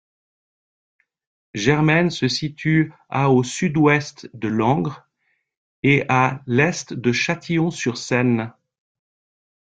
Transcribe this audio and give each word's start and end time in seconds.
Germaines 1.53 2.09
se 2.09 2.27
situe 2.27 2.91
à 3.09 3.29
au 3.29 3.43
sud-ouest 3.43 4.27
de 4.33 4.47
Langres 4.47 5.07
et 5.83 6.05
à 6.07 6.07
à 6.29 6.41
l'est 6.47 6.91
de 6.91 7.11
Châtillon-sur-Seine. 7.11 8.51